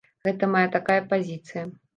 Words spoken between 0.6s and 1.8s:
такая пазіцыя.